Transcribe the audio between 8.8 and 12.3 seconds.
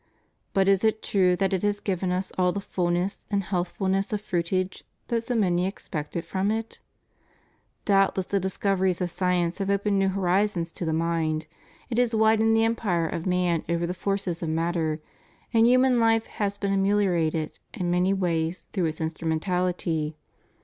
of science have opened new horizons to the mind; it has